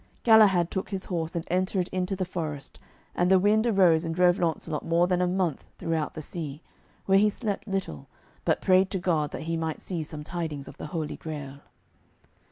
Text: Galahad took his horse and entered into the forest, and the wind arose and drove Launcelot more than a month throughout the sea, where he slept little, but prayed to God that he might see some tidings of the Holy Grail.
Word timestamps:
Galahad 0.23 0.71
took 0.71 0.89
his 0.89 1.05
horse 1.05 1.35
and 1.35 1.45
entered 1.51 1.87
into 1.91 2.15
the 2.15 2.25
forest, 2.25 2.79
and 3.13 3.29
the 3.29 3.37
wind 3.37 3.67
arose 3.67 4.03
and 4.03 4.15
drove 4.15 4.39
Launcelot 4.39 4.83
more 4.83 5.05
than 5.05 5.21
a 5.21 5.27
month 5.27 5.67
throughout 5.77 6.15
the 6.15 6.23
sea, 6.23 6.63
where 7.05 7.19
he 7.19 7.29
slept 7.29 7.67
little, 7.67 8.07
but 8.43 8.61
prayed 8.61 8.89
to 8.89 8.97
God 8.97 9.29
that 9.29 9.43
he 9.43 9.55
might 9.55 9.79
see 9.79 10.01
some 10.01 10.23
tidings 10.23 10.67
of 10.67 10.77
the 10.77 10.87
Holy 10.87 11.17
Grail. 11.17 11.59